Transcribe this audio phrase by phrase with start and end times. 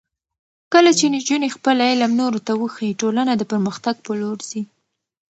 [0.73, 4.61] کله چې نجونې خپل علم نورو ته وښيي، ټولنه د پرمختګ په لور ځي.